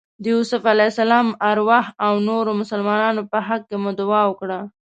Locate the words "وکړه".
4.27-4.59